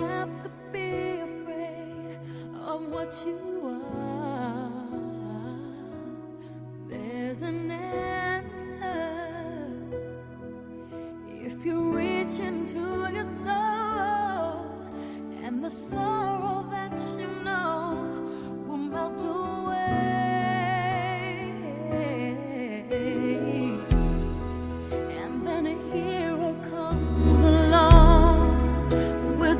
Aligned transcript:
have 0.00 0.40
to 0.42 0.50
be 0.72 1.20
afraid 1.20 2.18
of 2.66 2.88
what 2.88 3.12
you 3.26 3.38
are. 3.94 4.70
There's 6.88 7.42
an 7.42 7.70
answer 7.70 9.12
if 11.28 11.64
you 11.66 11.96
reach 11.96 12.38
into 12.40 13.10
your 13.12 13.24
soul, 13.24 14.66
and 15.44 15.62
the 15.62 15.70
sorrow 15.70 16.66
that 16.70 16.98
you 17.18 17.28
know 17.44 17.81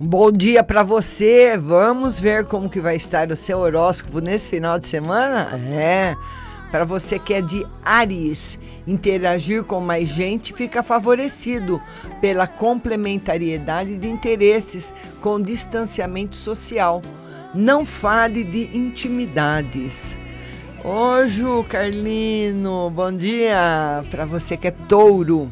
Bom 0.00 0.30
dia 0.30 0.62
para 0.62 0.84
você. 0.84 1.58
Vamos 1.58 2.20
ver 2.20 2.44
como 2.44 2.70
que 2.70 2.78
vai 2.78 2.94
estar 2.94 3.32
o 3.32 3.36
seu 3.36 3.58
horóscopo 3.58 4.20
nesse 4.20 4.48
final 4.48 4.78
de 4.78 4.86
semana? 4.86 5.50
É. 5.72 6.14
Para 6.70 6.84
você 6.84 7.18
que 7.18 7.34
é 7.34 7.42
de 7.42 7.66
Ares, 7.84 8.60
interagir 8.86 9.64
com 9.64 9.80
mais 9.80 10.08
gente 10.08 10.52
fica 10.52 10.84
favorecido 10.84 11.82
pela 12.20 12.46
complementariedade 12.46 13.98
de 13.98 14.06
interesses 14.06 14.94
com 15.20 15.42
distanciamento 15.42 16.36
social. 16.36 17.02
Não 17.52 17.84
fale 17.84 18.44
de 18.44 18.78
intimidades. 18.78 20.16
Hoje, 20.84 21.42
Carlino, 21.68 22.88
bom 22.88 23.10
dia 23.10 24.04
para 24.12 24.24
você 24.24 24.56
que 24.56 24.68
é 24.68 24.70
touro 24.70 25.50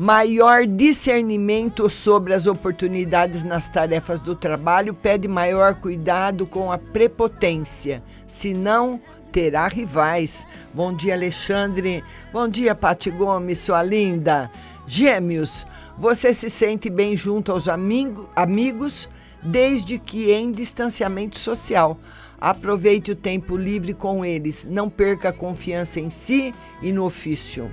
maior 0.00 0.66
discernimento 0.66 1.90
sobre 1.90 2.32
as 2.32 2.46
oportunidades 2.46 3.44
nas 3.44 3.68
tarefas 3.68 4.22
do 4.22 4.34
trabalho 4.34 4.94
pede 4.94 5.28
maior 5.28 5.74
cuidado 5.74 6.46
com 6.46 6.72
a 6.72 6.78
prepotência, 6.78 8.02
senão 8.26 8.98
terá 9.30 9.68
rivais. 9.68 10.46
Bom 10.72 10.96
dia, 10.96 11.12
Alexandre. 11.12 12.02
Bom 12.32 12.48
dia, 12.48 12.74
Pati 12.74 13.10
Gomes, 13.10 13.58
sua 13.58 13.82
linda. 13.82 14.50
Gêmeos, 14.86 15.66
você 15.98 16.32
se 16.32 16.48
sente 16.48 16.88
bem 16.88 17.14
junto 17.14 17.52
aos 17.52 17.68
amigo, 17.68 18.26
amigos 18.34 19.06
desde 19.42 19.98
que 19.98 20.32
em 20.32 20.50
distanciamento 20.50 21.38
social. 21.38 22.00
Aproveite 22.40 23.12
o 23.12 23.16
tempo 23.16 23.54
livre 23.54 23.92
com 23.92 24.24
eles, 24.24 24.66
não 24.66 24.88
perca 24.88 25.28
a 25.28 25.32
confiança 25.34 26.00
em 26.00 26.08
si 26.08 26.54
e 26.80 26.90
no 26.90 27.04
ofício. 27.04 27.70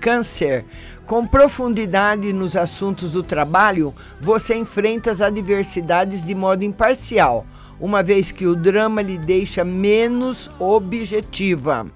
Câncer. 0.00 0.64
Com 1.06 1.26
profundidade 1.26 2.32
nos 2.32 2.56
assuntos 2.56 3.12
do 3.12 3.22
trabalho, 3.22 3.94
você 4.20 4.56
enfrenta 4.56 5.10
as 5.10 5.20
adversidades 5.20 6.24
de 6.24 6.34
modo 6.34 6.64
imparcial, 6.64 7.44
uma 7.78 8.02
vez 8.02 8.32
que 8.32 8.46
o 8.46 8.56
drama 8.56 9.02
lhe 9.02 9.18
deixa 9.18 9.64
menos 9.64 10.50
objetiva. 10.58 11.86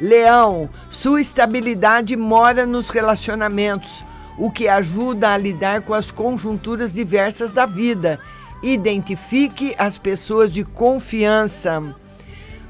Leão, 0.00 0.70
sua 0.88 1.20
estabilidade 1.20 2.16
mora 2.16 2.64
nos 2.64 2.88
relacionamentos, 2.88 4.04
o 4.38 4.50
que 4.50 4.68
ajuda 4.68 5.30
a 5.30 5.36
lidar 5.36 5.82
com 5.82 5.92
as 5.92 6.10
conjunturas 6.10 6.94
diversas 6.94 7.52
da 7.52 7.66
vida. 7.66 8.18
Identifique 8.62 9.74
as 9.76 9.98
pessoas 9.98 10.52
de 10.52 10.64
confiança. 10.64 11.82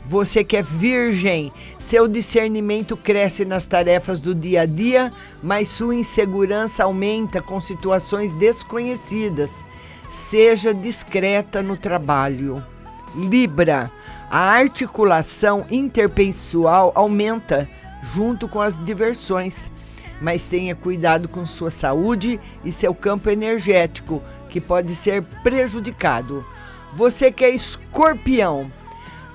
Você 0.08 0.42
que 0.42 0.56
é 0.56 0.62
virgem, 0.62 1.52
seu 1.78 2.08
discernimento 2.08 2.96
cresce 2.96 3.44
nas 3.44 3.66
tarefas 3.66 4.22
do 4.22 4.34
dia 4.34 4.62
a 4.62 4.64
dia, 4.64 5.12
mas 5.42 5.68
sua 5.68 5.94
insegurança 5.94 6.84
aumenta 6.84 7.42
com 7.42 7.60
situações 7.60 8.32
desconhecidas. 8.32 9.62
Seja 10.08 10.72
discreta 10.72 11.62
no 11.62 11.76
trabalho. 11.76 12.64
Libra, 13.14 13.92
a 14.30 14.38
articulação 14.38 15.66
interpessoal 15.70 16.90
aumenta 16.94 17.68
junto 18.02 18.48
com 18.48 18.62
as 18.62 18.82
diversões, 18.82 19.70
mas 20.22 20.48
tenha 20.48 20.74
cuidado 20.74 21.28
com 21.28 21.44
sua 21.44 21.70
saúde 21.70 22.40
e 22.64 22.72
seu 22.72 22.94
campo 22.94 23.28
energético, 23.28 24.22
que 24.48 24.58
pode 24.58 24.94
ser 24.94 25.22
prejudicado. 25.42 26.42
Você 26.94 27.30
que 27.30 27.44
é 27.44 27.50
escorpião, 27.50 28.72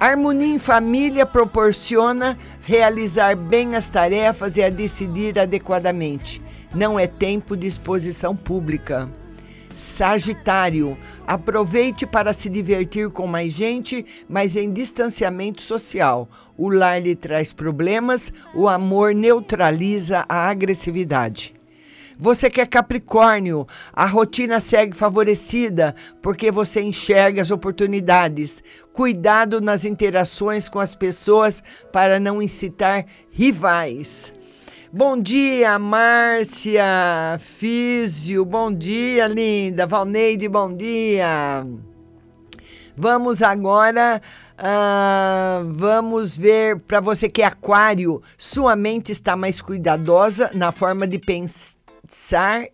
Harmonia 0.06 0.54
em 0.54 0.60
família 0.60 1.26
proporciona 1.26 2.38
realizar 2.62 3.38
bem 3.38 3.74
as 3.74 3.90
tarefas 3.90 4.58
e 4.58 4.62
a 4.62 4.70
decidir 4.70 5.40
adequadamente. 5.40 6.42
Não 6.76 7.00
é 7.00 7.08
tempo 7.08 7.56
de 7.56 7.68
exposição 7.68 8.36
pública. 8.36 9.10
Sagitário, 9.74 10.98
aproveite 11.26 12.06
para 12.06 12.34
se 12.34 12.50
divertir 12.50 13.12
com 13.12 13.26
mais 13.26 13.54
gente, 13.54 14.06
mas 14.28 14.58
em 14.58 14.74
distanciamento 14.74 15.62
social. 15.62 16.28
O 16.58 16.68
lar 16.68 17.02
lhe 17.02 17.16
traz 17.16 17.54
problemas, 17.54 18.34
o 18.54 18.68
amor 18.68 19.16
neutraliza 19.16 20.26
a 20.28 20.50
agressividade. 20.50 21.53
Você 22.24 22.50
que 22.50 22.62
é 22.62 22.66
Capricórnio, 22.66 23.68
a 23.92 24.06
rotina 24.06 24.62
segue 24.62 24.96
favorecida 24.96 25.94
porque 26.22 26.54
você 26.54 26.82
enxerga 26.82 27.42
as 27.42 27.52
oportunidades. 27.52 28.64
Cuidado 28.94 29.60
nas 29.60 29.84
interações 29.84 30.70
com 30.70 30.80
as 30.80 30.96
pessoas 30.96 31.62
para 31.92 32.22
não 32.22 32.42
incitar 32.42 33.06
rivais. 33.30 34.34
Bom 34.90 35.20
dia, 35.20 35.78
Márcia 35.78 36.86
Físio. 37.40 38.46
Bom 38.46 38.74
dia, 38.74 39.28
linda. 39.28 39.86
Valneide, 39.86 40.48
bom 40.48 40.74
dia. 40.74 41.68
Vamos 42.96 43.42
agora, 43.42 44.22
ah, 44.58 45.62
vamos 45.66 46.38
ver 46.38 46.80
para 46.80 47.02
você 47.02 47.28
que 47.28 47.42
é 47.42 47.46
aquário, 47.46 48.22
sua 48.38 48.78
mente 48.78 49.12
está 49.12 49.36
mais 49.36 49.62
cuidadosa 49.62 50.52
na 50.54 50.72
forma 50.72 51.06
de 51.06 51.20
pensar 51.20 51.83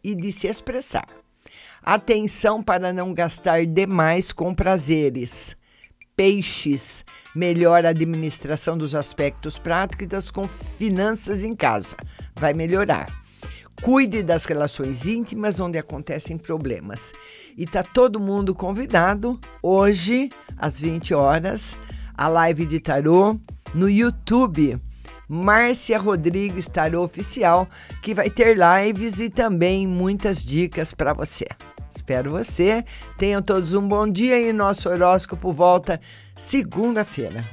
e 0.04 0.16
de 0.16 0.32
se 0.32 0.48
expressar. 0.48 1.08
Atenção 1.84 2.62
para 2.62 2.92
não 2.92 3.14
gastar 3.14 3.66
demais 3.66 4.32
com 4.32 4.54
prazeres. 4.54 5.56
Peixes, 6.16 7.06
melhor 7.34 7.86
administração 7.86 8.78
dos 8.78 8.94
aspectos 8.94 9.58
práticos 9.58 10.30
com 10.30 10.48
finanças 10.48 11.44
em 11.44 11.56
casa. 11.56 11.96
Vai 12.36 12.54
melhorar. 12.54 13.08
Cuide 13.82 14.22
das 14.22 14.44
relações 14.44 15.08
íntimas 15.08 15.60
onde 15.60 15.78
acontecem 15.78 16.38
problemas. 16.38 17.14
E 17.58 17.66
tá 17.66 17.82
todo 17.82 18.20
mundo 18.20 18.54
convidado 18.54 19.40
hoje 19.64 20.30
às 20.58 20.82
20 20.82 21.14
horas 21.14 21.78
a 22.14 22.28
live 22.28 22.66
de 22.66 22.82
tarô 22.82 23.40
no 23.74 23.90
YouTube. 23.90 24.78
Márcia 25.30 26.00
Rodrigues 26.00 26.68
Tarô 26.68 27.04
Oficial, 27.04 27.70
que 28.02 28.16
vai 28.16 28.32
ter 28.32 28.58
lives 28.58 29.20
e 29.20 29.30
também 29.30 29.86
muitas 29.86 30.44
dicas 30.44 30.92
para 30.92 31.14
você. 31.14 31.46
Espero 31.96 32.32
você. 32.32 32.84
Tenham 33.18 33.42
todos 33.42 33.76
um 33.76 33.88
bom 33.88 34.08
dia 34.08 34.40
e 34.42 34.52
nosso 34.52 34.90
horóscopo 34.90 35.54
volta 35.54 36.02
segunda-feira. 36.36 37.46